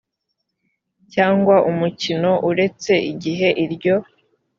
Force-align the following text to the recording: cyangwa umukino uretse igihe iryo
cyangwa 1.13 1.55
umukino 1.71 2.31
uretse 2.49 2.93
igihe 3.11 3.47
iryo 3.63 3.95